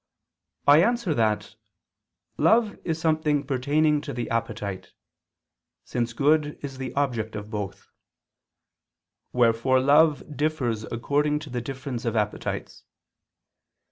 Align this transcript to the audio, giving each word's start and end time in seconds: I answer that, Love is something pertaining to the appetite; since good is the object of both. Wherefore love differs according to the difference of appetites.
I 0.65 0.81
answer 0.81 1.13
that, 1.13 1.57
Love 2.35 2.75
is 2.83 2.99
something 2.99 3.45
pertaining 3.45 4.01
to 4.01 4.13
the 4.13 4.31
appetite; 4.31 4.93
since 5.83 6.11
good 6.13 6.57
is 6.63 6.79
the 6.79 6.91
object 6.95 7.35
of 7.35 7.51
both. 7.51 7.87
Wherefore 9.31 9.79
love 9.79 10.23
differs 10.35 10.85
according 10.85 11.37
to 11.41 11.51
the 11.51 11.61
difference 11.61 12.03
of 12.03 12.15
appetites. 12.15 12.83